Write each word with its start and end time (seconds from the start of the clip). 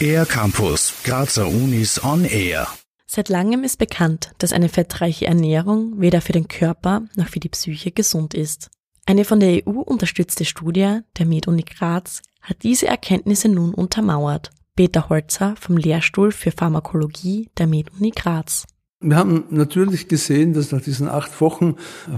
Air 0.00 0.26
Campus, 0.26 0.94
Grazer 1.04 1.48
Unis 1.48 2.02
on 2.04 2.24
Air. 2.24 2.68
Seit 3.06 3.28
langem 3.28 3.64
ist 3.64 3.78
bekannt, 3.78 4.32
dass 4.38 4.52
eine 4.52 4.68
fettreiche 4.68 5.26
Ernährung 5.26 6.00
weder 6.00 6.20
für 6.20 6.32
den 6.32 6.48
Körper 6.48 7.02
noch 7.14 7.28
für 7.28 7.40
die 7.40 7.48
Psyche 7.48 7.92
gesund 7.92 8.34
ist. 8.34 8.70
Eine 9.06 9.24
von 9.24 9.40
der 9.40 9.66
EU 9.66 9.80
unterstützte 9.80 10.44
Studie 10.44 11.00
der 11.16 11.26
MedUni 11.26 11.62
Graz 11.62 12.22
hat 12.42 12.62
diese 12.62 12.86
Erkenntnisse 12.86 13.48
nun 13.48 13.72
untermauert. 13.72 14.50
Peter 14.74 15.08
Holzer 15.08 15.54
vom 15.58 15.76
Lehrstuhl 15.76 16.32
für 16.32 16.50
Pharmakologie 16.50 17.48
der 17.56 17.66
MedUni 17.66 18.10
Graz. 18.10 18.66
Wir 19.02 19.16
haben 19.16 19.44
natürlich 19.50 20.08
gesehen, 20.08 20.54
dass 20.54 20.72
nach 20.72 20.80
diesen 20.80 21.06
acht 21.06 21.42
Wochen 21.42 21.74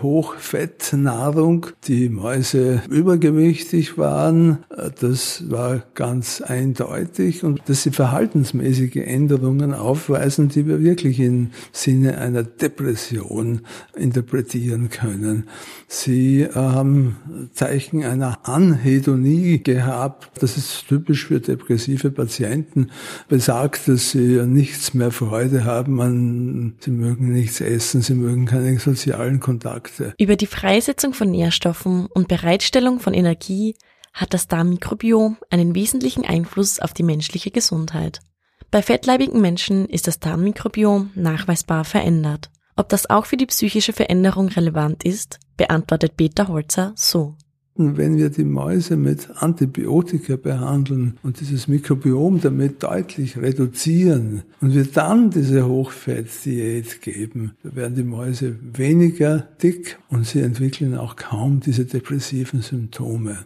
Hochfettnahrung 0.00 1.66
die 1.86 2.08
Mäuse 2.08 2.80
übergewichtig 2.88 3.98
waren. 3.98 4.64
Das 4.98 5.50
war 5.50 5.82
ganz 5.92 6.40
eindeutig 6.40 7.44
und 7.44 7.60
dass 7.66 7.82
sie 7.82 7.90
verhaltensmäßige 7.90 8.96
Änderungen 8.96 9.74
aufweisen, 9.74 10.48
die 10.48 10.66
wir 10.66 10.82
wirklich 10.82 11.20
im 11.20 11.50
Sinne 11.72 12.16
einer 12.16 12.42
Depression 12.42 13.60
interpretieren 13.94 14.88
können. 14.88 15.50
Sie 15.88 16.48
haben 16.54 17.50
Zeichen 17.52 18.02
einer 18.02 18.48
Anhedonie 18.48 19.62
gehabt. 19.62 20.42
Das 20.42 20.56
ist 20.56 20.88
typisch 20.88 21.26
für 21.26 21.38
depressive 21.38 22.10
Patienten. 22.10 22.86
Besagt, 23.28 23.88
dass 23.88 24.12
sie 24.12 24.40
nichts 24.46 24.94
mehr 24.94 25.10
Freude 25.10 25.66
haben 25.66 26.00
an 26.00 26.61
sie 26.80 26.90
mögen 26.90 27.32
nichts 27.32 27.60
essen, 27.60 28.02
sie 28.02 28.14
mögen 28.14 28.46
keine 28.46 28.78
sozialen 28.78 29.40
Kontakte. 29.40 30.14
Über 30.18 30.36
die 30.36 30.46
Freisetzung 30.46 31.14
von 31.14 31.30
Nährstoffen 31.30 32.06
und 32.06 32.28
Bereitstellung 32.28 33.00
von 33.00 33.14
Energie 33.14 33.74
hat 34.12 34.34
das 34.34 34.48
Darmmikrobiom 34.48 35.38
einen 35.50 35.74
wesentlichen 35.74 36.24
Einfluss 36.24 36.80
auf 36.80 36.92
die 36.92 37.02
menschliche 37.02 37.50
Gesundheit. 37.50 38.20
Bei 38.70 38.82
fettleibigen 38.82 39.40
Menschen 39.40 39.86
ist 39.86 40.06
das 40.06 40.18
Darmmikrobiom 40.18 41.10
nachweisbar 41.14 41.84
verändert. 41.84 42.50
Ob 42.76 42.88
das 42.88 43.08
auch 43.10 43.26
für 43.26 43.36
die 43.36 43.46
psychische 43.46 43.92
Veränderung 43.92 44.48
relevant 44.48 45.04
ist, 45.04 45.38
beantwortet 45.56 46.16
Peter 46.16 46.48
Holzer 46.48 46.92
so. 46.96 47.36
Wenn 47.74 48.18
wir 48.18 48.28
die 48.28 48.44
Mäuse 48.44 48.96
mit 48.96 49.30
Antibiotika 49.42 50.36
behandeln 50.36 51.18
und 51.22 51.40
dieses 51.40 51.68
Mikrobiom 51.68 52.40
damit 52.42 52.82
deutlich 52.82 53.38
reduzieren 53.38 54.42
und 54.60 54.74
wir 54.74 54.84
dann 54.84 55.30
diese 55.30 55.66
Hochfettdiät 55.66 57.00
geben, 57.00 57.52
werden 57.62 57.94
die 57.94 58.02
Mäuse 58.02 58.56
weniger 58.60 59.48
dick 59.62 59.98
und 60.10 60.26
sie 60.26 60.40
entwickeln 60.40 60.94
auch 60.98 61.16
kaum 61.16 61.60
diese 61.60 61.86
depressiven 61.86 62.60
Symptome. 62.60 63.38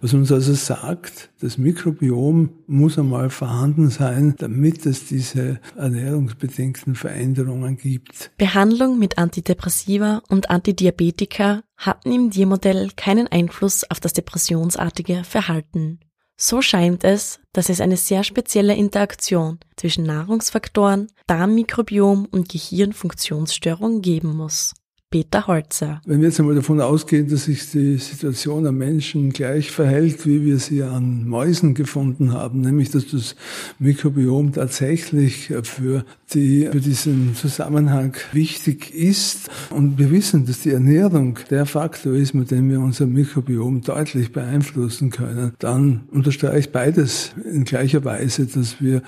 Was 0.00 0.14
uns 0.14 0.30
also 0.30 0.54
sagt, 0.54 1.30
das 1.40 1.58
Mikrobiom 1.58 2.50
muss 2.68 3.00
einmal 3.00 3.30
vorhanden 3.30 3.90
sein, 3.90 4.34
damit 4.38 4.86
es 4.86 5.06
diese 5.06 5.58
ernährungsbedingten 5.76 6.94
Veränderungen 6.94 7.76
gibt. 7.76 8.30
Behandlung 8.38 9.00
mit 9.00 9.18
Antidepressiva 9.18 10.22
und 10.28 10.50
Antidiabetika 10.50 11.64
hatten 11.76 12.12
im 12.12 12.30
Diermodell 12.30 12.90
keinen 12.96 13.28
Einfluss 13.28 13.84
auf 13.90 14.00
das 14.00 14.12
depressionsartige 14.12 15.24
Verhalten. 15.24 16.00
So 16.36 16.62
scheint 16.62 17.04
es, 17.04 17.40
dass 17.52 17.68
es 17.68 17.80
eine 17.80 17.96
sehr 17.96 18.24
spezielle 18.24 18.74
Interaktion 18.74 19.60
zwischen 19.76 20.04
Nahrungsfaktoren, 20.04 21.08
Darmmikrobiom 21.26 22.26
und 22.26 22.48
Gehirnfunktionsstörung 22.48 24.00
geben 24.02 24.36
muss. 24.36 24.74
Peter 25.12 25.46
Holzer. 25.46 26.00
Wenn 26.06 26.22
wir 26.22 26.28
jetzt 26.28 26.40
einmal 26.40 26.54
davon 26.54 26.80
ausgehen, 26.80 27.28
dass 27.28 27.44
sich 27.44 27.70
die 27.70 27.98
Situation 27.98 28.66
am 28.66 28.78
Menschen 28.78 29.30
gleich 29.30 29.70
verhält, 29.70 30.26
wie 30.26 30.42
wir 30.42 30.58
sie 30.58 30.82
an 30.82 31.28
Mäusen 31.28 31.74
gefunden 31.74 32.32
haben, 32.32 32.62
nämlich 32.62 32.90
dass 32.90 33.08
das 33.08 33.36
Mikrobiom 33.78 34.54
tatsächlich 34.54 35.52
für, 35.64 36.06
die, 36.32 36.66
für 36.72 36.80
diesen 36.80 37.34
Zusammenhang 37.34 38.16
wichtig 38.32 38.94
ist 38.94 39.50
und 39.68 39.98
wir 39.98 40.10
wissen, 40.10 40.46
dass 40.46 40.60
die 40.60 40.70
Ernährung 40.70 41.38
der 41.50 41.66
Faktor 41.66 42.14
ist, 42.14 42.32
mit 42.32 42.50
dem 42.50 42.70
wir 42.70 42.80
unser 42.80 43.06
Mikrobiom 43.06 43.82
deutlich 43.82 44.32
beeinflussen 44.32 45.10
können, 45.10 45.52
dann 45.58 46.08
unterstreicht 46.10 46.72
beides 46.72 47.32
in 47.44 47.64
gleicher 47.64 48.02
Weise, 48.02 48.46
dass 48.46 48.80
wir 48.80 49.02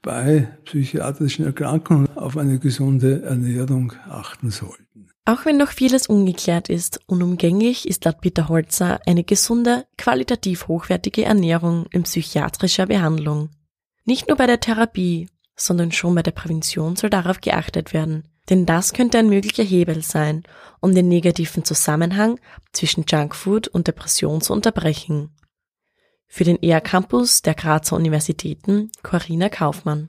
bei 0.00 0.48
psychiatrischen 0.64 1.44
Erkrankungen 1.44 2.08
auf 2.16 2.38
eine 2.38 2.58
gesunde 2.58 3.22
Ernährung 3.22 3.92
achten 4.08 4.50
sollten. 4.50 4.89
Auch 5.30 5.44
wenn 5.44 5.58
noch 5.58 5.70
vieles 5.70 6.08
ungeklärt 6.08 6.68
ist, 6.68 7.02
unumgänglich 7.06 7.86
ist 7.86 8.04
laut 8.04 8.20
Peter 8.20 8.48
Holzer 8.48 8.98
eine 9.06 9.22
gesunde, 9.22 9.86
qualitativ 9.96 10.66
hochwertige 10.66 11.24
Ernährung 11.24 11.86
in 11.92 12.02
psychiatrischer 12.02 12.86
Behandlung. 12.86 13.50
Nicht 14.04 14.26
nur 14.26 14.36
bei 14.36 14.48
der 14.48 14.58
Therapie, 14.58 15.28
sondern 15.54 15.92
schon 15.92 16.16
bei 16.16 16.24
der 16.24 16.32
Prävention 16.32 16.96
soll 16.96 17.10
darauf 17.10 17.40
geachtet 17.40 17.92
werden, 17.92 18.24
denn 18.48 18.66
das 18.66 18.92
könnte 18.92 19.18
ein 19.18 19.28
möglicher 19.28 19.62
Hebel 19.62 20.02
sein, 20.02 20.42
um 20.80 20.96
den 20.96 21.06
negativen 21.06 21.64
Zusammenhang 21.64 22.40
zwischen 22.72 23.04
Junkfood 23.06 23.68
und 23.68 23.86
Depression 23.86 24.40
zu 24.40 24.52
unterbrechen. 24.52 25.30
Für 26.26 26.42
den 26.42 26.60
ER 26.60 26.80
Campus 26.80 27.42
der 27.42 27.54
Grazer 27.54 27.94
Universitäten 27.94 28.90
Corinna 29.04 29.48
Kaufmann. 29.48 30.08